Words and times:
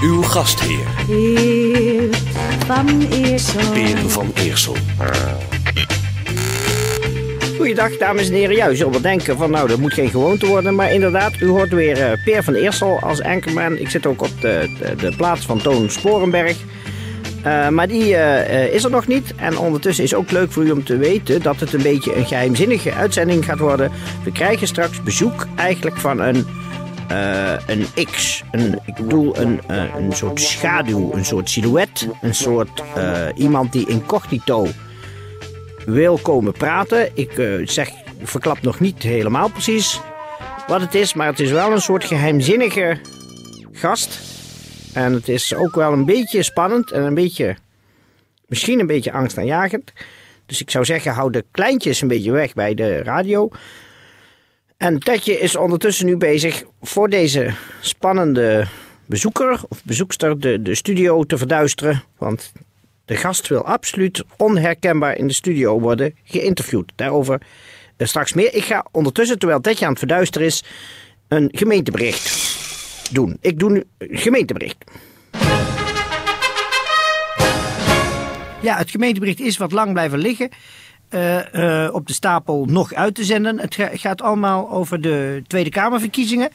Uw 0.00 0.22
gastheer, 0.22 0.86
Peer 1.06 2.08
van 2.66 3.06
Eersel. 3.10 3.72
Peer 3.72 3.98
van 3.98 4.32
Eersel. 4.34 4.76
Goeiedag, 7.56 7.96
dames 7.96 8.28
en 8.28 8.34
heren. 8.34 8.56
Ja, 8.56 8.70
u 8.70 8.76
zult 8.76 8.92
wel 8.92 9.00
denken 9.00 9.36
van 9.36 9.50
nou, 9.50 9.68
dat 9.68 9.78
moet 9.78 9.92
geen 9.92 10.10
gewoonte 10.10 10.46
worden. 10.46 10.74
Maar 10.74 10.92
inderdaad, 10.92 11.40
u 11.40 11.48
hoort 11.48 11.70
weer 11.70 12.02
eh, 12.02 12.24
Peer 12.24 12.42
van 12.42 12.54
Eersel 12.54 12.98
als 13.00 13.22
anchorman. 13.22 13.78
Ik 13.78 13.90
zit 13.90 14.06
ook 14.06 14.22
op 14.22 14.40
de, 14.40 14.70
de, 14.78 14.94
de 14.96 15.16
plaats 15.16 15.46
van 15.46 15.58
Toon 15.58 15.90
Sporenberg. 15.90 16.56
Eh, 17.42 17.68
maar 17.68 17.88
die 17.88 18.16
eh, 18.16 18.74
is 18.74 18.84
er 18.84 18.90
nog 18.90 19.06
niet. 19.06 19.34
En 19.36 19.58
ondertussen 19.58 20.04
is 20.04 20.14
ook 20.14 20.30
leuk 20.30 20.52
voor 20.52 20.64
u 20.64 20.70
om 20.70 20.84
te 20.84 20.96
weten 20.96 21.42
dat 21.42 21.60
het 21.60 21.72
een 21.72 21.82
beetje 21.82 22.16
een 22.16 22.26
geheimzinnige 22.26 22.92
uitzending 22.92 23.44
gaat 23.44 23.58
worden. 23.58 23.90
We 24.24 24.32
krijgen 24.32 24.66
straks 24.66 25.02
bezoek 25.02 25.46
eigenlijk 25.56 25.96
van 25.96 26.20
een, 26.20 26.46
eh, 27.08 27.52
een 27.66 27.86
X. 28.04 28.42
Een, 28.50 28.78
ik 28.84 28.94
bedoel 28.94 29.38
een, 29.38 29.60
eh, 29.66 29.94
een 29.96 30.12
soort 30.12 30.40
schaduw, 30.40 31.12
een 31.12 31.24
soort 31.24 31.50
silhouet. 31.50 32.08
Een 32.20 32.34
soort 32.34 32.82
eh, 32.94 33.26
iemand 33.34 33.72
die 33.72 33.88
incognito 33.88 34.66
wil 35.86 36.18
komen 36.22 36.52
praten. 36.52 37.10
Ik 37.14 37.32
zeg, 37.64 37.90
verklap 38.22 38.62
nog 38.62 38.80
niet 38.80 39.02
helemaal 39.02 39.48
precies 39.48 40.00
wat 40.66 40.80
het 40.80 40.94
is, 40.94 41.14
maar 41.14 41.26
het 41.26 41.40
is 41.40 41.50
wel 41.50 41.72
een 41.72 41.80
soort 41.80 42.04
geheimzinnige 42.04 43.00
gast. 43.72 44.20
En 44.92 45.12
het 45.12 45.28
is 45.28 45.54
ook 45.54 45.74
wel 45.74 45.92
een 45.92 46.04
beetje 46.04 46.42
spannend 46.42 46.90
en 46.90 47.02
een 47.02 47.14
beetje, 47.14 47.56
misschien 48.46 48.80
een 48.80 48.86
beetje 48.86 49.12
angstaanjagend. 49.12 49.92
Dus 50.46 50.60
ik 50.60 50.70
zou 50.70 50.84
zeggen, 50.84 51.12
hou 51.12 51.30
de 51.30 51.44
kleintjes 51.50 52.00
een 52.00 52.08
beetje 52.08 52.32
weg 52.32 52.54
bij 52.54 52.74
de 52.74 53.02
radio. 53.02 53.50
En 54.78 54.98
Tetje 54.98 55.38
is 55.38 55.56
ondertussen 55.56 56.06
nu 56.06 56.16
bezig 56.16 56.64
voor 56.82 57.08
deze 57.08 57.54
spannende 57.80 58.66
bezoeker 59.06 59.60
of 59.68 59.84
bezoekster 59.84 60.40
de, 60.40 60.62
de 60.62 60.74
studio 60.74 61.24
te 61.24 61.38
verduisteren. 61.38 62.02
Want 62.18 62.52
de 63.04 63.16
gast 63.16 63.48
wil 63.48 63.64
absoluut 63.64 64.24
onherkenbaar 64.36 65.16
in 65.16 65.26
de 65.26 65.32
studio 65.32 65.80
worden 65.80 66.14
geïnterviewd. 66.24 66.92
Daarover 66.94 67.42
eh, 67.96 68.06
straks 68.06 68.32
meer. 68.32 68.54
Ik 68.54 68.64
ga 68.64 68.86
ondertussen, 68.90 69.38
terwijl 69.38 69.60
Tetje 69.60 69.84
aan 69.84 69.90
het 69.90 69.98
verduisteren 69.98 70.46
is, 70.46 70.64
een 71.28 71.48
gemeentebericht 71.52 73.14
doen. 73.14 73.36
Ik 73.40 73.58
doe 73.58 73.70
nu 73.70 73.84
een 73.98 74.18
gemeentebericht. 74.18 74.76
Ja, 78.62 78.76
het 78.76 78.90
gemeentebericht 78.90 79.40
is 79.40 79.56
wat 79.56 79.72
lang 79.72 79.92
blijven 79.92 80.18
liggen. 80.18 80.50
Eh, 81.08 81.84
eh, 81.84 81.94
op 81.94 82.06
de 82.06 82.12
stapel 82.12 82.64
nog 82.64 82.92
uit 82.94 83.14
te 83.14 83.24
zenden. 83.24 83.58
Het 83.60 83.74
ga- 83.74 83.90
gaat 83.92 84.22
allemaal 84.22 84.70
over 84.70 85.00
de 85.00 85.42
Tweede 85.46 85.70
Kamerverkiezingen. 85.70 86.50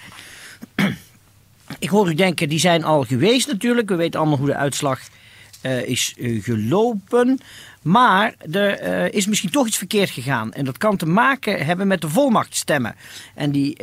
Ik 1.80 1.90
hoor 1.90 2.09
u 2.09 2.14
denken, 2.14 2.50
die 2.50 2.59
zijn 2.59 2.84
al 2.84 3.04
geweest 3.04 3.48
natuurlijk. 3.48 3.90
We 3.90 3.96
weten 3.96 4.20
allemaal 4.20 4.38
hoe 4.38 4.48
de 4.48 4.56
uitslag 4.56 5.00
eh, 5.62 5.88
is 5.88 6.16
gelopen. 6.18 7.40
Maar 7.81 8.36
er 8.52 9.13
is 9.13 9.28
misschien 9.28 9.50
toch 9.50 9.68
iets 9.68 9.78
verkeerd 9.78 10.09
gegaan. 10.09 10.53
En 10.53 10.66
dat 10.66 10.78
kan 10.78 10.97
te 10.97 11.06
maken 11.06 11.66
hebben 11.66 11.88
met 11.88 12.02
de 12.02 12.09
volmachtstemmen. 12.09 12.96
En 13.36 13.52
die 13.52 13.78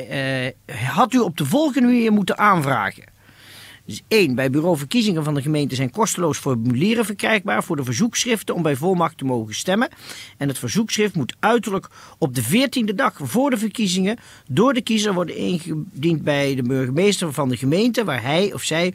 had 0.82 1.12
u 1.12 1.19
op 1.19 1.36
de 1.36 1.44
volgende 1.44 1.88
manier 1.88 2.12
moeten 2.12 2.38
aanvragen. 2.38 3.04
Dus 3.90 4.02
één, 4.08 4.34
bij 4.34 4.50
bureau 4.50 4.76
verkiezingen 4.76 5.24
van 5.24 5.34
de 5.34 5.42
gemeente 5.42 5.74
zijn 5.74 5.90
kosteloos 5.90 6.38
formulieren 6.38 7.04
verkrijgbaar 7.04 7.64
voor 7.64 7.76
de 7.76 7.84
verzoekschriften 7.84 8.54
om 8.54 8.62
bij 8.62 8.76
volmacht 8.76 9.18
te 9.18 9.24
mogen 9.24 9.54
stemmen. 9.54 9.88
En 10.36 10.48
het 10.48 10.58
verzoekschrift 10.58 11.14
moet 11.14 11.36
uiterlijk 11.38 11.88
op 12.18 12.34
de 12.34 12.42
14e 12.42 12.94
dag 12.94 13.18
voor 13.22 13.50
de 13.50 13.58
verkiezingen 13.58 14.18
door 14.48 14.74
de 14.74 14.82
kiezer 14.82 15.14
worden 15.14 15.36
ingediend 15.36 16.22
bij 16.22 16.54
de 16.54 16.62
burgemeester 16.62 17.32
van 17.32 17.48
de 17.48 17.56
gemeente 17.56 18.04
waar 18.04 18.22
hij 18.22 18.52
of 18.52 18.62
zij 18.62 18.94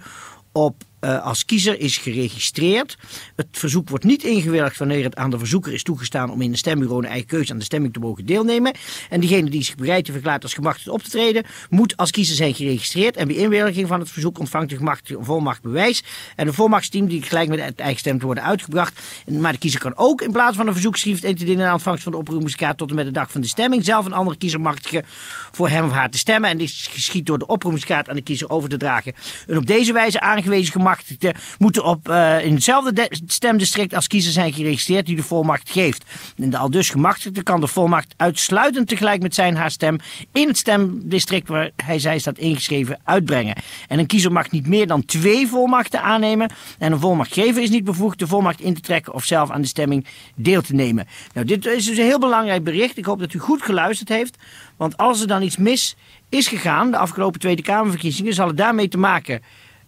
op 0.52 0.84
eh, 1.06 1.24
als 1.26 1.46
kiezer 1.46 1.80
is 1.80 1.98
geregistreerd. 1.98 2.98
Het 3.36 3.48
verzoek 3.52 3.90
wordt 3.90 4.04
niet 4.04 4.24
ingewilligd 4.24 4.78
wanneer 4.78 5.04
het 5.04 5.16
aan 5.16 5.30
de 5.30 5.38
verzoeker 5.38 5.74
is 5.74 5.84
toegestaan 5.84 6.32
om 6.32 6.42
in 6.42 6.52
een 6.52 6.58
stembureau 6.58 7.04
een 7.04 7.10
eigen 7.10 7.28
keuze 7.28 7.52
aan 7.52 7.58
de 7.58 7.64
stemming 7.64 7.94
te 7.94 8.00
mogen 8.00 8.26
deelnemen. 8.26 8.74
En 9.10 9.20
diegene 9.20 9.50
die 9.50 9.64
zich 9.64 9.76
bereid 9.76 9.98
heeft 10.08 10.12
verklaard 10.12 10.44
als 10.44 10.54
gemachtigd 10.54 10.88
op 10.90 11.04
te 11.04 11.10
treden, 11.10 11.44
moet 11.70 11.98
als 11.98 12.12
kiezer 12.12 12.36
zijn 12.36 12.54
geregistreerd 12.54 13.16
en 13.16 13.28
bij 13.28 13.36
inwilliging 13.36 13.88
van 13.88 14.00
het 14.00 14.10
verzoek 14.12 14.40
ontvangt 14.40 14.70
de 14.70 14.76
gemachtigde 14.78 15.18
een 15.18 15.26
volmachtbewijs. 15.26 16.04
En 16.36 16.48
een 16.48 16.54
volmachtsteam 16.54 17.08
die 17.08 17.22
gelijk 17.22 17.50
met 17.50 17.60
het 17.64 17.80
eigen 17.80 18.00
stem 18.00 18.20
te 18.20 18.26
worden 18.26 18.44
uitgebracht. 18.44 19.00
En- 19.26 19.42
Maar 19.42 19.52
de 19.52 19.58
kiezer 19.60 19.80
kan 19.80 19.94
ook 19.98 20.22
in 20.22 20.32
plaats 20.32 20.58
van 20.58 20.68
een 20.68 20.74
verzoekschrift 20.74 21.24
in 21.24 21.36
te 21.36 21.46
dienen 21.46 21.70
aan 21.70 21.80
van 21.80 21.98
de 22.04 22.18
oproepingskaart 22.18 22.78
tot 22.78 22.90
en 22.90 22.96
met 22.96 23.06
de 23.06 23.12
dag 23.12 23.32
van 23.32 23.42
de 23.42 23.48
stemming 23.48 23.86
zelf 23.86 24.06
een 24.06 24.14
andere 24.14 24.38
kiezer 24.38 24.62
machtigen 24.62 25.04
voor 25.52 25.70
hem 25.70 25.86
of 25.86 25.92
haar 25.92 26.10
te 26.10 26.18
stemmen. 26.18 26.50
En 26.50 26.58
dit 26.58 26.72
geschiet 26.72 27.26
door 27.26 27.38
de 27.40 27.48
oproepingskaart 27.48 28.10
aan 28.10 28.16
de 28.16 28.22
kiezer 28.22 28.50
over 28.50 28.70
te 28.70 28.78
dragen. 28.78 29.14
Een 29.48 29.58
op 29.58 29.66
deze 29.66 29.94
wijze 29.94 30.20
aangewezen 30.20 30.72
gemachtigde 30.96 31.36
moeten 31.58 31.84
op, 31.84 32.10
eh, 32.10 32.46
in 32.46 32.54
hetzelfde 32.54 32.94
de- 32.94 33.18
stemdistrict 33.28 33.94
als 33.94 34.08
kiezer 34.08 34.32
zijn 34.32 34.54
geregistreerd 34.54 35.06
die 35.06 35.16
de 35.16 35.24
volmacht 35.24 35.70
geeft. 35.70 36.04
En 36.38 36.50
de 36.50 36.58
aldus 36.58 36.90
gemachtigde 36.90 37.44
kan 37.44 37.60
de 37.60 37.68
volmacht 37.68 38.14
uitsluitend 38.18 38.88
tegelijk 38.88 39.22
met 39.22 39.36
zijn 39.36 39.56
haar 39.56 39.72
stem 39.72 39.98
in 40.32 40.48
het 40.48 40.58
stemdistrict 40.58 41.48
waar 41.48 41.70
hij 41.76 42.00
zij 42.00 42.20
staat 42.20 42.38
ingeschreven 42.38 43.00
uitbrengen. 43.04 43.56
En 43.88 44.00
een 44.00 44.06
kiezer 44.06 44.32
mag 44.32 44.52
niet 44.52 44.68
meer 44.68 44.88
dan 44.88 45.06
twee 45.06 45.48
volmachten 45.48 46.02
aannemen. 46.02 46.50
En 46.80 46.92
een 46.92 47.00
volmachtgever 47.00 47.62
is 47.62 47.70
niet 47.70 47.84
bevoegd 47.84 48.20
de 48.20 48.28
volmacht 48.28 48.62
in 48.62 48.74
te 48.74 48.82
trekken 48.82 49.14
of 49.14 49.24
zelf 49.24 49.52
aan 49.52 49.62
de 49.62 49.68
stemming 49.68 50.06
deel 50.36 50.62
te 50.62 50.74
nemen. 50.74 51.08
Nou, 51.34 51.46
dit 51.48 51.66
is 51.66 51.86
dus 51.86 51.98
een 51.98 52.04
heel 52.04 52.20
belangrijk 52.20 52.64
bericht. 52.64 52.98
Ik 52.98 53.06
hoop 53.06 53.20
dat 53.20 53.34
u 53.34 53.40
goed 53.40 53.62
geluisterd 53.62 54.10
heeft. 54.10 54.38
Want 54.78 54.98
als 54.98 55.22
er 55.22 55.28
dan 55.28 55.42
iets 55.42 55.58
mis 55.58 55.96
is 56.30 56.48
gegaan, 56.48 56.92
de 56.92 56.98
afgelopen 56.98 57.40
Tweede 57.40 57.62
Kamerverkiezingen, 57.62 58.34
zal 58.34 58.48
het 58.48 58.58
daarmee 58.58 58.88
te 58.88 58.98
maken 58.98 59.42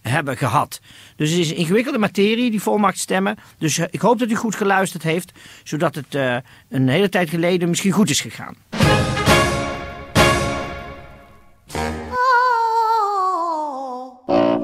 hebben 0.08 0.36
gehad. 0.36 0.80
Dus 1.16 1.30
het 1.30 1.38
is 1.38 1.50
een 1.50 1.56
ingewikkelde 1.56 1.98
materie, 1.98 2.50
die 2.50 2.62
volmachtstemmen. 2.62 3.36
Dus 3.58 3.78
eh, 3.78 3.86
ik 3.90 4.00
hoop 4.00 4.18
dat 4.18 4.30
u 4.30 4.34
goed 4.34 4.54
geluisterd 4.56 5.02
heeft, 5.02 5.32
zodat 5.64 5.94
het 5.94 6.14
eh, 6.14 6.36
een 6.68 6.88
hele 6.88 7.08
tijd 7.08 7.30
geleden 7.30 7.68
misschien 7.68 7.92
goed 7.92 8.10
is 8.10 8.20
gegaan. 8.20 8.56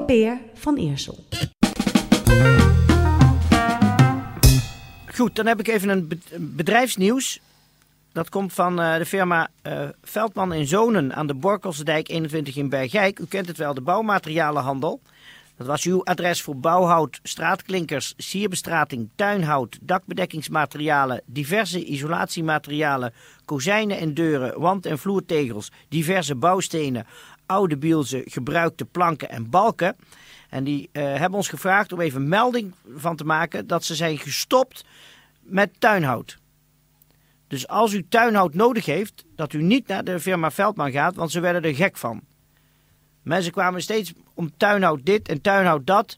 Peer 0.05 0.37
van 0.53 0.75
Eersel. 0.75 1.23
Goed, 5.15 5.35
dan 5.35 5.45
heb 5.45 5.59
ik 5.59 5.67
even 5.67 5.89
een 5.89 6.07
be- 6.07 6.17
bedrijfsnieuws. 6.39 7.39
Dat 8.11 8.29
komt 8.29 8.53
van 8.53 8.81
eh, 8.81 8.97
de 8.97 9.05
firma 9.05 9.47
Veldman 10.03 10.53
en 10.53 10.67
Zonen 10.67 11.15
aan 11.15 11.27
de 11.27 11.33
Borkelsdijk 11.33 12.09
21 12.09 12.55
in 12.55 12.69
Bergijk. 12.69 13.19
U 13.19 13.25
kent 13.25 13.47
het 13.47 13.57
wel, 13.57 13.73
de 13.73 13.81
bouwmaterialenhandel. 13.81 15.01
Dat 15.57 15.67
was 15.67 15.83
uw 15.83 16.03
adres 16.03 16.41
voor 16.41 16.57
bouwhout, 16.57 17.19
straatklinkers, 17.23 18.13
sierbestrating, 18.17 19.09
tuinhout, 19.15 19.77
dakbedekkingsmaterialen, 19.81 21.21
diverse 21.25 21.85
isolatiematerialen, 21.85 23.13
kozijnen 23.45 23.97
en 23.97 24.13
deuren, 24.13 24.59
wand- 24.59 24.85
en 24.85 24.99
vloertegels, 24.99 25.71
diverse 25.89 26.35
bouwstenen, 26.35 27.05
oude 27.45 27.77
bielzen, 27.77 28.21
gebruikte 28.25 28.85
planken 28.85 29.29
en 29.29 29.49
balken. 29.49 29.95
En 30.49 30.63
die 30.63 30.89
eh, 30.91 31.03
hebben 31.03 31.37
ons 31.37 31.49
gevraagd 31.49 31.91
om 31.91 31.99
even 31.99 32.27
melding 32.27 32.73
van 32.95 33.15
te 33.15 33.25
maken 33.25 33.67
dat 33.67 33.83
ze 33.83 33.95
zijn 33.95 34.17
gestopt 34.17 34.85
met 35.39 35.69
tuinhout. 35.79 36.37
Dus 37.47 37.67
als 37.67 37.93
u 37.93 38.05
tuinhout 38.09 38.53
nodig 38.53 38.85
heeft, 38.85 39.25
dat 39.35 39.53
u 39.53 39.61
niet 39.61 39.87
naar 39.87 40.03
de 40.03 40.19
firma 40.19 40.51
Veldman 40.51 40.91
gaat, 40.91 41.15
want 41.15 41.31
ze 41.31 41.39
werden 41.39 41.63
er 41.63 41.75
gek 41.75 41.97
van. 41.97 42.21
Mensen 43.21 43.51
kwamen 43.51 43.81
steeds 43.81 44.13
om 44.35 44.57
tuinhout 44.57 45.05
dit 45.05 45.27
en 45.27 45.41
tuinhout 45.41 45.87
dat. 45.87 46.17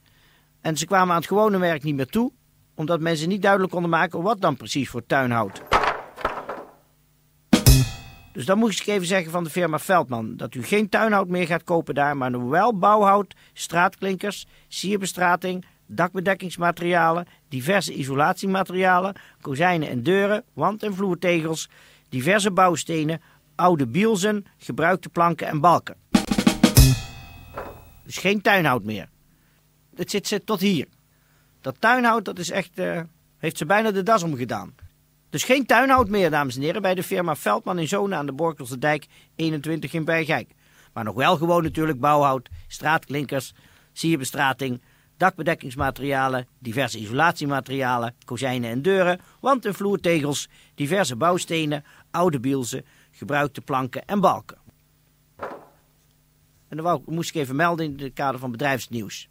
En 0.61 0.77
ze 0.77 0.85
kwamen 0.85 1.09
aan 1.09 1.19
het 1.19 1.27
gewone 1.27 1.57
werk 1.57 1.83
niet 1.83 1.95
meer 1.95 2.07
toe, 2.07 2.31
omdat 2.75 2.99
mensen 2.99 3.29
niet 3.29 3.41
duidelijk 3.41 3.71
konden 3.71 3.89
maken 3.89 4.21
wat 4.21 4.41
dan 4.41 4.57
precies 4.57 4.89
voor 4.89 5.05
tuinhout. 5.05 5.61
Dus 8.37 8.45
dan 8.45 8.57
moest 8.57 8.79
ik 8.79 8.87
even 8.87 9.07
zeggen 9.07 9.31
van 9.31 9.43
de 9.43 9.49
firma 9.49 9.79
Veldman 9.79 10.35
dat 10.35 10.55
u 10.55 10.63
geen 10.63 10.89
tuinhout 10.89 11.27
meer 11.27 11.47
gaat 11.47 11.63
kopen 11.63 11.95
daar, 11.95 12.17
maar 12.17 12.49
wel 12.49 12.77
bouwhout, 12.77 13.35
straatklinkers, 13.53 14.47
sierbestrating, 14.67 15.65
dakbedekkingsmaterialen, 15.85 17.27
diverse 17.49 17.93
isolatiematerialen, 17.93 19.15
kozijnen 19.41 19.89
en 19.89 20.03
deuren, 20.03 20.43
wand- 20.53 20.83
en 20.83 20.93
vloertegels, 20.93 21.69
diverse 22.09 22.51
bouwstenen, 22.51 23.21
oude 23.55 23.87
bielzen, 23.87 24.45
gebruikte 24.57 25.09
planken 25.09 25.47
en 25.47 25.59
balken. 25.59 25.95
Dus 28.07 28.17
geen 28.17 28.41
tuinhout 28.41 28.83
meer. 28.83 29.09
Het 29.95 30.11
zit 30.27 30.45
tot 30.45 30.59
hier. 30.59 30.87
Dat 31.61 31.75
tuinhout, 31.79 32.25
dat 32.25 32.39
is 32.39 32.49
echt, 32.49 32.79
eh, 32.79 33.01
heeft 33.37 33.57
ze 33.57 33.65
bijna 33.65 33.91
de 33.91 34.03
das 34.03 34.23
omgedaan. 34.23 34.75
Dus 35.29 35.43
geen 35.43 35.65
tuinhout 35.65 36.09
meer, 36.09 36.29
dames 36.29 36.55
en 36.55 36.61
heren, 36.61 36.81
bij 36.81 36.95
de 36.95 37.03
firma 37.03 37.35
Veldman 37.35 37.77
en 37.77 37.87
Zonen 37.87 38.17
aan 38.17 38.25
de 38.25 38.33
Borkelse 38.33 38.77
Dijk 38.77 39.05
21 39.35 39.93
in 39.93 40.05
Bergijk. 40.05 40.51
Maar 40.93 41.03
nog 41.03 41.15
wel 41.15 41.37
gewoon 41.37 41.63
natuurlijk 41.63 41.99
bouwhout, 41.99 42.49
straatklinkers, 42.67 43.53
sierbestrating, 43.93 44.81
dakbedekkingsmaterialen, 45.17 46.47
diverse 46.59 46.99
isolatiematerialen, 46.99 48.15
kozijnen 48.25 48.69
en 48.69 48.81
deuren, 48.81 49.19
wand- 49.39 49.65
en 49.65 49.73
vloertegels, 49.73 50.49
diverse 50.75 51.15
bouwstenen, 51.15 51.83
oude 52.11 52.39
bielsen, 52.39 52.85
gebruikte 53.11 53.61
planken 53.61 54.05
en 54.05 54.19
balken. 54.19 54.66
En 56.67 56.77
dat 56.77 57.05
moest 57.05 57.29
ik 57.29 57.35
even 57.35 57.55
melden 57.55 57.85
in 57.85 58.03
het 58.03 58.13
kader 58.13 58.39
van 58.39 58.51
bedrijfsnieuws. 58.51 59.29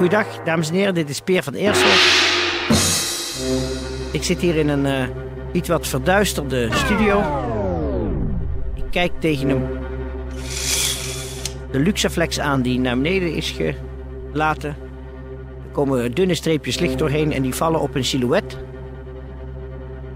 Goeiedag, 0.00 0.42
dames 0.44 0.68
en 0.68 0.74
heren, 0.74 0.94
dit 0.94 1.08
is 1.08 1.20
Peer 1.20 1.42
van 1.42 1.54
Eersel. 1.54 1.88
Ik 4.12 4.22
zit 4.22 4.40
hier 4.40 4.56
in 4.56 4.68
een 4.68 4.86
eh, 4.86 5.08
iets 5.52 5.68
wat 5.68 5.86
verduisterde 5.86 6.68
studio. 6.72 7.22
Ik 8.74 8.84
kijk 8.90 9.12
tegen 9.18 9.48
een 9.48 9.66
de 11.70 11.78
Luxaflex 11.78 12.40
aan 12.40 12.62
die 12.62 12.78
naar 12.78 12.96
beneden 12.96 13.34
is 13.34 13.56
gelaten. 14.32 14.76
Er 15.64 15.70
komen 15.72 16.14
dunne 16.14 16.34
streepjes 16.34 16.78
licht 16.78 16.98
doorheen 16.98 17.32
en 17.32 17.42
die 17.42 17.54
vallen 17.54 17.80
op 17.80 17.94
een 17.94 18.04
silhouet. 18.04 18.58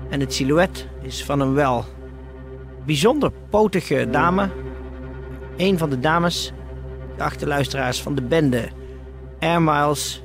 En 0.08 0.20
het 0.20 0.34
silhouet 0.34 0.86
is 1.02 1.24
van 1.24 1.40
een 1.40 1.54
wel 1.54 1.84
bijzonder 2.86 3.30
potige 3.50 4.08
dame. 4.10 4.48
Een 5.56 5.78
van 5.78 5.90
de 5.90 6.00
dames, 6.00 6.52
de 7.16 7.22
achterluisteraars 7.22 8.02
van 8.02 8.14
de 8.14 8.22
bende 8.22 8.68
Air 9.44 9.62
Miles 9.62 10.22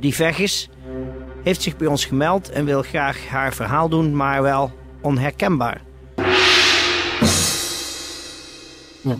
Divergis, 0.00 0.68
heeft 1.42 1.62
zich 1.62 1.76
bij 1.76 1.86
ons 1.86 2.04
gemeld 2.04 2.48
en 2.50 2.64
wil 2.64 2.82
graag 2.82 3.26
haar 3.26 3.54
verhaal 3.54 3.88
doen, 3.88 4.16
maar 4.16 4.42
wel 4.42 4.72
onherkenbaar. 5.02 5.82
Ja. 9.02 9.16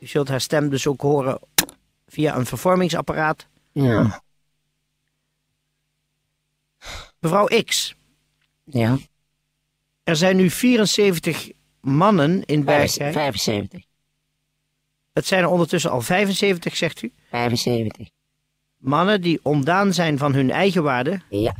U 0.00 0.06
zult 0.06 0.28
haar 0.28 0.40
stem 0.40 0.68
dus 0.68 0.86
ook 0.86 1.00
horen 1.00 1.40
via 2.06 2.36
een 2.36 2.46
vervormingsapparaat. 2.46 3.46
Ja. 3.72 4.22
Mevrouw 7.18 7.46
X, 7.64 7.94
Ja. 8.64 8.98
er 10.04 10.16
zijn 10.16 10.36
nu 10.36 10.50
74 10.50 11.50
mannen 11.80 12.44
in 12.44 12.64
Bergijk. 12.64 13.12
75. 13.12 13.84
Het 15.12 15.26
zijn 15.26 15.42
er 15.42 15.48
ondertussen 15.48 15.90
al 15.90 16.00
75, 16.00 16.76
zegt 16.76 17.02
u. 17.02 17.12
75. 17.30 18.08
Mannen 18.80 19.20
die 19.20 19.40
ontdaan 19.42 19.92
zijn 19.92 20.18
van 20.18 20.34
hun 20.34 20.50
eigen 20.50 20.82
waarde, 20.82 21.20
Ja. 21.28 21.54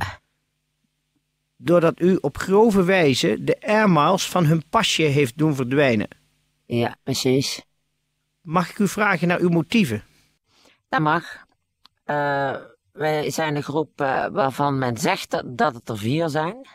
doordat 1.57 1.99
u 1.99 2.17
op 2.21 2.37
grove 2.37 2.83
wijze 2.83 3.43
de 3.43 3.57
air 3.61 3.89
miles 3.89 4.29
van 4.29 4.45
hun 4.45 4.63
pasje 4.69 5.01
heeft 5.03 5.37
doen 5.37 5.55
verdwijnen. 5.55 6.07
Ja, 6.65 6.95
precies. 7.03 7.61
Mag 8.41 8.69
ik 8.69 8.79
u 8.79 8.87
vragen 8.87 9.27
naar 9.27 9.39
uw 9.39 9.49
motieven? 9.49 10.03
Dat 10.89 10.99
mag. 11.01 11.45
Eh, 12.03 12.55
wij 12.91 13.29
zijn 13.31 13.55
een 13.55 13.63
groep 13.63 14.01
eh, 14.01 14.25
waarvan 14.27 14.77
men 14.77 14.97
zegt 14.97 15.29
dat, 15.31 15.57
dat 15.57 15.73
het 15.75 15.89
er 15.89 15.97
vier 15.97 16.29
zijn. 16.29 16.67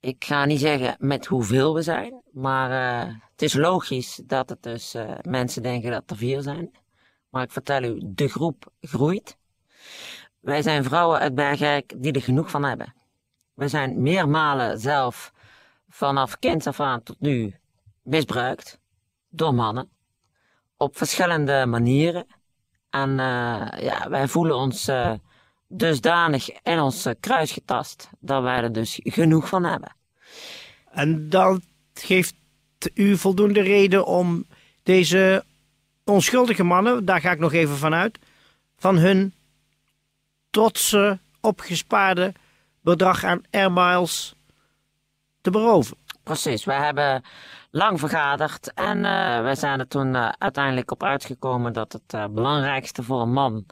Ik 0.00 0.24
ga 0.24 0.44
niet 0.44 0.60
zeggen 0.60 0.96
met 0.98 1.26
hoeveel 1.26 1.74
we 1.74 1.82
zijn, 1.82 2.22
maar 2.32 2.70
eh, 3.06 3.14
het 3.30 3.42
is 3.42 3.54
logisch 3.54 4.20
dat 4.26 4.48
het 4.48 4.62
dus 4.62 4.96
mensen 5.22 5.62
denken 5.62 5.90
dat 5.90 6.10
er 6.10 6.16
vier 6.16 6.42
zijn. 6.42 6.70
Maar 7.34 7.42
ik 7.42 7.52
vertel 7.52 7.82
u, 7.82 8.00
de 8.02 8.28
groep 8.28 8.72
groeit. 8.80 9.36
Wij 10.40 10.62
zijn 10.62 10.84
vrouwen 10.84 11.18
uit 11.18 11.34
Bergijk 11.34 11.94
die 11.96 12.12
er 12.12 12.22
genoeg 12.22 12.50
van 12.50 12.64
hebben. 12.64 12.94
We 13.54 13.68
zijn 13.68 14.02
meermalen 14.02 14.78
zelf 14.78 15.32
vanaf 15.88 16.38
kind 16.38 16.66
af 16.66 16.80
aan 16.80 17.02
tot 17.02 17.20
nu 17.20 17.54
misbruikt 18.02 18.80
door 19.28 19.54
mannen 19.54 19.90
op 20.76 20.96
verschillende 20.96 21.66
manieren. 21.66 22.26
En 22.90 23.10
eh, 23.10 23.66
ja, 23.80 24.08
wij 24.08 24.28
voelen 24.28 24.56
ons 24.56 24.88
eh, 24.88 25.12
dusdanig 25.68 26.62
in 26.62 26.80
ons 26.80 27.08
kruis 27.20 27.52
getast 27.52 28.08
dat 28.20 28.42
wij 28.42 28.62
er 28.62 28.72
dus 28.72 29.00
genoeg 29.02 29.48
van 29.48 29.64
hebben. 29.64 29.96
En 30.90 31.28
dat 31.28 31.60
geeft 31.94 32.34
u 32.94 33.16
voldoende 33.16 33.60
reden 33.60 34.06
om 34.06 34.46
deze 34.82 35.44
onschuldige 36.04 36.64
mannen, 36.64 37.04
daar 37.04 37.20
ga 37.20 37.30
ik 37.30 37.38
nog 37.38 37.52
even 37.52 37.76
van 37.76 37.94
uit, 37.94 38.18
van 38.76 38.96
hun 38.96 39.34
trotse 40.50 41.18
opgespaarde 41.40 42.32
bedrag 42.80 43.24
aan 43.24 43.42
air 43.50 43.72
miles 43.72 44.34
te 45.40 45.50
beroven. 45.50 45.96
Precies, 46.22 46.64
we 46.64 46.72
hebben 46.72 47.22
lang 47.70 47.98
vergaderd 48.00 48.72
en 48.74 49.04
eh 49.04 49.42
wij 49.42 49.54
zijn 49.54 49.80
er 49.80 49.88
toen 49.88 50.14
eh, 50.14 50.28
uiteindelijk 50.38 50.90
op 50.90 51.02
uitgekomen 51.02 51.72
dat 51.72 51.92
het 51.92 52.14
eh, 52.14 52.26
belangrijkste 52.26 53.02
voor 53.02 53.20
een 53.20 53.32
man 53.32 53.66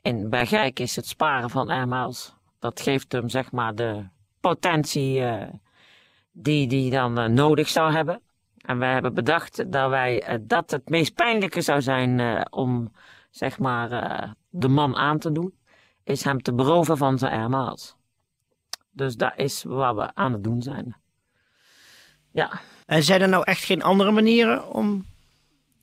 in 0.00 0.30
Bergijk 0.30 0.78
is 0.78 0.96
het 0.96 1.06
sparen 1.06 1.50
van 1.50 1.70
airmiles. 1.70 2.34
Dat 2.58 2.80
geeft 2.80 3.12
hem 3.12 3.28
zeg 3.28 3.52
maar 3.52 3.74
de 3.74 4.04
potentie 4.40 5.22
die 6.32 6.66
die 6.66 6.90
dan 6.90 7.34
nodig 7.34 7.68
zou 7.68 7.92
hebben. 7.92 8.22
En 8.62 8.78
wij 8.78 8.92
hebben 8.92 9.14
bedacht 9.14 9.72
dat 9.72 9.90
wij 9.90 10.22
eh, 10.22 10.38
dat 10.40 10.70
het 10.70 10.88
meest 10.88 11.14
pijnlijke 11.14 11.60
zou 11.60 11.82
zijn 11.82 12.20
eh, 12.20 12.40
om 12.50 12.92
zeg 13.30 13.58
maar 13.58 13.90
eh, 13.92 14.30
de 14.50 14.68
man 14.68 14.96
aan 14.96 15.18
te 15.18 15.32
doen, 15.32 15.54
is 16.04 16.24
hem 16.24 16.42
te 16.42 16.52
beroven 16.54 16.96
van 16.96 17.18
zijn 17.18 17.32
airmiles. 17.32 17.94
Dus 18.90 19.16
dat 19.16 19.32
is 19.36 19.62
wat 19.66 19.94
we 19.96 20.14
aan 20.14 20.32
het 20.32 20.44
doen 20.44 20.62
zijn. 20.62 20.96
Ja, 22.32 22.60
En 22.86 23.02
zijn 23.02 23.20
er 23.20 23.28
nou 23.28 23.42
echt 23.44 23.64
geen 23.64 23.82
andere 23.82 24.10
manieren 24.10 24.68
om... 24.72 25.04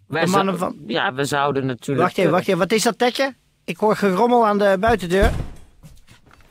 wij 0.07 0.25
De 0.25 0.31
mannen 0.31 0.57
van- 0.57 0.77
Ja, 0.87 1.13
we 1.13 1.23
zouden 1.25 1.65
natuurlijk... 1.65 2.07
Wacht 2.07 2.17
even, 2.17 2.31
wacht 2.31 2.47
even. 2.47 2.59
Wat 2.59 2.71
is 2.71 2.83
dat, 2.83 2.97
Tetje? 2.97 3.35
Ik 3.63 3.77
hoor 3.77 3.95
gerommel 3.95 4.45
aan 4.47 4.57
de 4.57 4.77
buitendeur. 4.79 5.31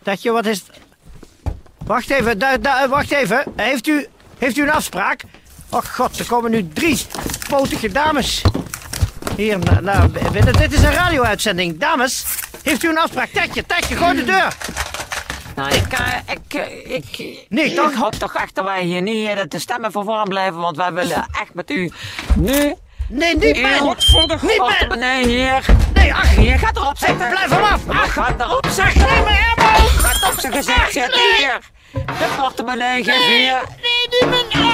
Tetje, 0.03 0.31
wat 0.31 0.47
is 0.47 0.67
het? 0.67 0.81
Wacht 1.85 2.11
even, 2.11 2.39
da- 2.39 2.57
da- 2.59 2.89
wacht 2.89 3.11
even. 3.13 3.45
Heeft 3.57 3.87
u, 3.87 4.07
heeft 4.39 4.57
u 4.57 4.63
een 4.63 4.71
afspraak? 4.71 5.23
Och 5.71 5.95
god, 5.95 6.19
er 6.19 6.25
komen 6.27 6.51
nu 6.51 6.69
drie 6.75 7.07
potige 7.49 7.89
dames. 7.93 8.43
Hier, 9.37 9.59
na- 9.59 9.81
naar 9.81 10.11
binnen. 10.11 10.53
Dit 10.53 10.73
is 10.73 10.83
een 10.83 10.93
radio-uitzending. 10.93 11.79
Dames, 11.79 12.25
heeft 12.63 12.83
u 12.83 12.89
een 12.89 12.99
afspraak? 12.99 13.29
Tetje, 13.29 13.67
Tetje, 13.67 13.97
gooi 13.97 14.17
de 14.17 14.25
deur. 14.25 14.57
Nou, 15.57 15.75
ik, 15.75 15.93
eh, 15.93 16.35
ik, 16.35 16.55
eh, 16.55 16.95
ik, 16.95 17.37
Nee, 17.49 17.75
toch? 17.75 17.91
ik 17.91 17.97
hoop 17.97 18.13
toch 18.15 18.35
echt 18.35 18.55
dat 18.55 18.65
wij 18.65 18.83
hier 18.83 19.03
niet 19.03 19.29
eh, 19.29 19.39
de 19.49 19.59
stemmen 19.59 19.93
voor 19.93 20.05
vorm 20.05 20.29
blijven, 20.29 20.61
want 20.61 20.77
wij 20.77 20.93
willen 20.93 21.27
echt 21.41 21.55
met 21.55 21.71
u 21.71 21.93
nu... 22.35 22.75
Nee, 23.11 23.37
niet 23.37 23.41
de 23.41 23.47
Niet 24.43 24.89
bij. 24.89 24.97
Nee, 24.99 25.27
hier. 25.27 25.65
Nee, 25.95 26.15
ach. 26.15 26.29
Hier, 26.37 26.59
gaat 26.59 26.77
erop 26.77 26.99
zitten. 26.99 27.29
Blijf 27.29 27.51
hem 27.51 27.63
af. 27.63 27.81
Ach, 27.89 28.13
gaat 28.13 28.41
erop 28.41 28.67
zitten. 28.71 29.01
Nee, 29.01 29.23
maar 29.57 29.77
Gaat 29.77 30.33
op 30.33 30.41
zijn 30.41 30.53
gezicht 30.53 30.93
zitten, 30.93 31.21
hier. 31.37 31.59
De 31.93 32.35
portemonnee, 32.37 33.05
geef 33.05 33.27
hier. 33.27 33.61
Nee, 33.83 34.31
niet. 34.31 34.53
Dit 34.53 34.68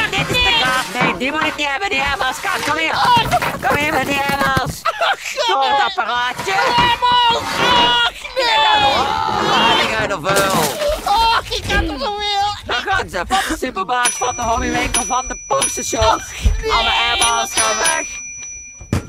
de. 0.64 0.98
Nee, 0.98 1.16
die 1.16 1.32
moet 1.32 1.44
ik 1.44 1.56
niet 1.56 1.68
hebben, 1.68 1.90
die 1.90 2.02
Emmels. 2.12 2.40
Kaart, 2.40 2.64
kom 2.64 2.76
hier. 2.76 2.96
Kom 3.66 3.76
hier 3.76 3.92
met 3.92 4.06
die 4.06 4.22
Emmels. 4.22 4.82
Door 5.46 5.64
het 5.64 5.82
apparaatje. 5.82 6.54
Emmels. 6.76 7.42
Nee, 8.38 10.08
te 10.08 10.18
veel. 10.22 11.12
Oh, 11.12 11.38
ik 11.50 11.64
had 11.72 11.82
er 11.82 11.98
zoveel. 11.98 12.54
Dan 12.64 12.76
gaan 12.76 13.08
ze 13.08 13.24
van 13.28 13.38
de 13.48 13.56
supermarkt, 13.58 14.16
van 14.16 14.36
de 14.36 14.42
hobbywinkel, 14.42 15.04
van 15.04 15.28
de 15.28 15.38
pompstations. 15.46 16.22
Alle 16.70 16.92
airballs 17.08 17.50
gaan 17.54 17.76
weg. 17.76 18.06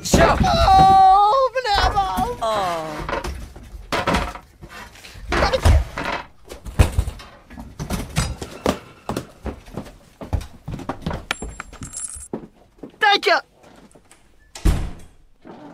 Zo. 0.02 0.22
Oh, 0.22 1.54
mijn 1.54 1.84
airbal. 1.84 2.38
Oh. 2.40 2.95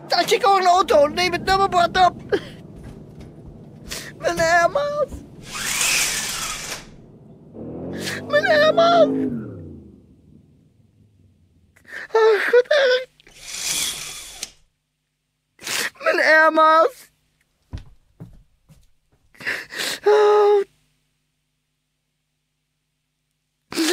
Tatje, 0.06 0.36
ik 0.36 0.42
hoor 0.42 0.58
een 0.58 0.66
auto. 0.66 1.06
Neem 1.06 1.32
het 1.32 1.44
nummerbord 1.44 2.06
op. 2.06 2.22
Mijn 4.18 4.40
airbal. 4.40 5.08
Mijn 8.28 8.46
airbal. 8.46 9.08
Oh, 12.12 12.50
wat 12.50 12.66
erg. 12.66 13.06
Mijn 15.98 16.20
airmaals. 16.20 17.10
Oh. 20.04 20.62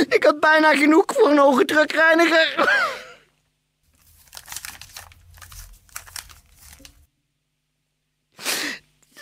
Ik 0.10 0.24
had 0.24 0.40
bijna 0.40 0.76
genoeg 0.76 1.06
voor 1.08 1.30
een 1.30 1.38
hoge 1.38 1.66
drukreiniger. 1.66 2.99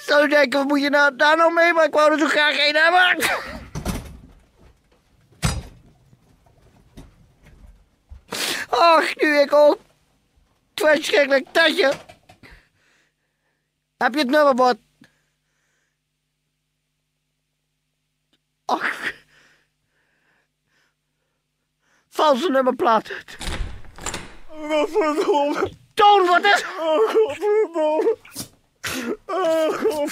Zou 0.07 0.21
je 0.21 0.27
denken, 0.27 0.59
wat 0.59 0.67
moet 0.67 0.81
je 0.81 0.89
nou, 0.89 1.15
daar 1.15 1.37
nou 1.37 1.53
mee? 1.53 1.73
Maar 1.73 1.85
ik 1.85 1.93
wou 1.93 2.11
er 2.11 2.19
zo 2.19 2.27
graag 2.27 2.57
één 2.57 2.75
hebben. 2.75 3.25
Ach, 8.69 9.15
nu 9.15 9.39
ik 9.39 9.53
ook. 9.53 9.79
Verschrikkelijk 10.75 11.47
tatje. 11.51 11.93
Heb 13.97 14.13
je 14.13 14.19
het 14.19 14.29
nummerbord? 14.29 14.77
Ach. 18.65 19.13
Valse 22.09 22.49
nummerplaat. 22.49 23.11
Godverdomme. 24.49 25.71
Toon, 25.93 26.25
wat 26.25 26.43
is... 26.43 26.63
Oh, 26.79 27.09
godverdomme. 27.09 28.17
Oh. 29.25 29.66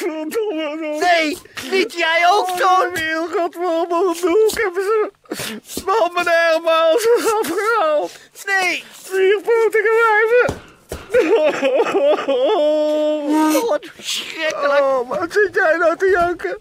Nee, 0.05 1.37
niet 1.71 1.93
jij 1.93 2.27
ook, 2.29 2.49
Toon. 2.49 2.89
Heel 2.93 3.27
godverdomme. 3.27 4.05
Wat 4.05 4.17
doe 4.19 4.47
ik? 4.47 4.57
Hebben 4.57 4.83
ze 4.83 5.11
van 5.85 6.13
mijn 6.13 6.27
airmaals 6.27 7.07
afgehaald. 7.41 8.11
Nee. 8.45 8.83
Vier 8.91 9.41
wijven. 9.43 10.63
Oh, 12.27 13.69
wat 13.69 13.85
verschrikkelijk. 13.95 14.81
Oh, 14.81 15.09
wat 15.09 15.31
zit 15.31 15.49
jij 15.53 15.77
nou 15.77 15.97
te 15.97 16.09
janken? 16.09 16.59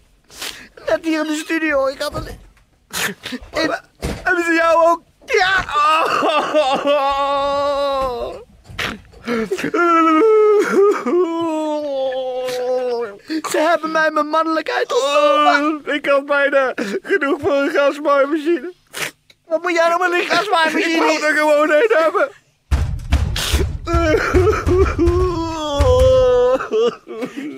Net 0.85 1.05
hier 1.05 1.21
in 1.21 1.27
de 1.27 1.35
studio. 1.35 1.87
Ik 1.87 2.01
had 2.01 2.13
een... 2.13 2.27
In... 3.61 3.75
Hebben 4.23 4.43
ze 4.43 4.53
jou 4.53 4.87
ook? 4.87 5.01
Ja. 5.25 5.65
Oh. 6.85 8.43
Ze 13.55 13.61
hebben 13.61 13.91
mij 13.91 14.11
mijn 14.11 14.27
mannelijkheid 14.27 14.93
ontnomen. 14.93 15.81
Oh, 15.87 15.93
ik 15.93 16.05
had 16.05 16.25
bijna 16.25 16.73
genoeg 17.01 17.39
voor 17.41 17.51
een 17.53 17.69
gasmaaimachine. 17.69 18.73
Wat 19.47 19.61
moet 19.61 19.71
jij 19.73 19.87
nou 19.87 19.99
met 19.99 20.11
een 20.11 20.21
Ik 20.21 20.27
wou 20.27 20.39
gasmaaimachine? 20.39 21.27
er 21.27 21.37
gewoon 21.37 21.71
een 21.71 21.89
hebben. 21.89 22.29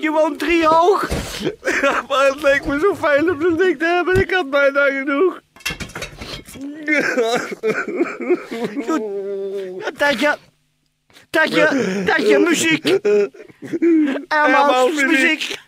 Je 0.00 0.10
woont 0.10 0.38
drie 0.38 0.66
hoog. 0.66 1.08
Ja, 1.82 2.02
maar 2.08 2.26
het 2.26 2.42
leek 2.42 2.64
me 2.64 2.78
zo 2.78 2.94
fijn 2.94 3.30
om 3.30 3.40
zo'n 3.42 3.56
ding 3.56 3.78
te 3.78 3.84
hebben. 3.84 4.20
Ik 4.20 4.30
had 4.30 4.50
bijna 4.50 4.84
genoeg. 4.84 5.40
Tatje. 9.98 10.36
Tatje. 11.30 12.02
Tatje, 12.06 12.38
muziek. 12.38 12.84
Ermals, 14.28 15.02
muziek. 15.02 15.66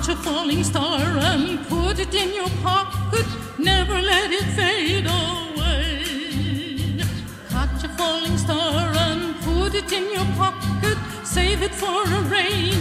Catch 0.00 0.16
a 0.16 0.16
falling 0.16 0.64
star 0.64 0.98
and 1.02 1.60
put 1.68 1.98
it 1.98 2.14
in 2.14 2.34
your 2.34 2.48
pocket. 2.62 3.26
Never 3.58 4.00
let 4.00 4.30
it 4.32 4.44
fade 4.56 5.04
away. 5.04 6.06
Catch 7.50 7.84
a 7.84 7.88
falling 7.98 8.38
star 8.38 8.94
and 8.96 9.36
put 9.42 9.74
it 9.74 9.92
in 9.92 10.10
your 10.10 10.24
pocket. 10.38 10.96
Save 11.22 11.60
it 11.60 11.74
for 11.74 12.02
a 12.02 12.20
rainy 12.32 12.79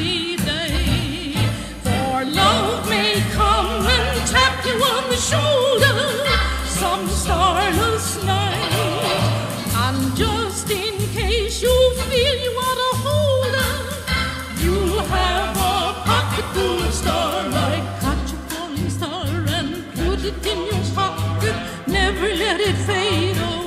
Never 21.88 22.28
let 22.44 22.60
it 22.60 22.76
fade 22.88 23.38
away. 23.38 23.60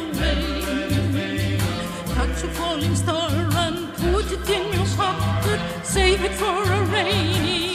A 2.43 2.49
falling 2.49 2.97
star 2.97 3.31
and 3.31 3.95
put 3.95 4.33
it 4.33 4.51
in 4.51 4.73
your 4.73 4.87
pocket. 4.97 5.61
Save 5.85 6.25
it 6.25 6.33
for 6.33 6.63
a 6.73 6.85
rainy 6.87 7.72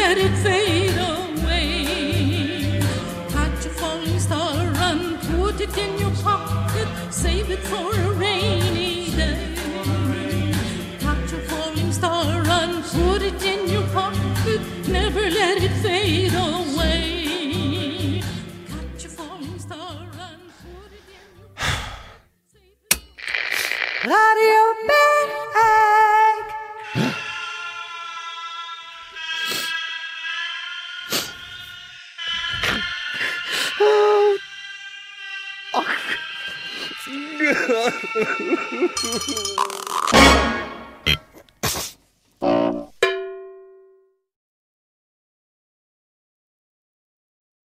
let 0.00 0.16
it 0.16 0.34
fade 0.44 0.98
away. 1.14 2.80
Catch 3.28 3.66
a 3.66 3.70
falling 3.80 4.18
star 4.18 4.56
and 4.88 5.20
put 5.28 5.60
it 5.60 5.76
in 5.76 5.98
your 5.98 6.14
pocket. 6.28 6.88
Save 7.10 7.50
it 7.50 7.62
for 7.70 7.90
a 8.06 8.12
rainy 8.14 9.10
day. 9.20 9.54
Catch 11.04 11.32
a 11.38 11.40
falling 11.50 11.92
star 11.92 12.42
and 12.58 12.82
put 12.96 13.20
it 13.30 13.42
in 13.52 13.60
your 13.74 13.86
pocket. 13.98 14.60
Never 14.88 15.24
let 15.38 15.56
it 15.68 15.74
fade 15.84 16.34
away. 16.48 18.22
Catch 18.72 19.04
a 19.04 19.08
falling 19.18 19.58
star 19.66 19.98
and 20.28 20.42
put 20.64 20.90
it 20.98 21.06
in 21.18 21.26
your 21.40 21.50
pocket. 21.56 23.02
Radio 24.12 24.60
Bergijk. 24.88 25.09
Ha 38.20 38.26
ha 38.26 38.34
ha 38.34 39.18
ha 39.18 39.64
ha! 39.64 39.69